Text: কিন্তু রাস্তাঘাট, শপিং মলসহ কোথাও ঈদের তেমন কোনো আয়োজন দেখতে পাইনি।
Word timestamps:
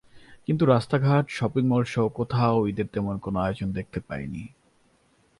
কিন্তু 0.45 0.65
রাস্তাঘাট, 0.65 1.25
শপিং 1.29 1.63
মলসহ 1.67 2.03
কোথাও 2.09 2.67
ঈদের 2.67 2.87
তেমন 2.93 3.15
কোনো 3.17 3.37
আয়োজন 3.39 3.71
দেখতে 3.71 3.99
পাইনি। 3.99 4.43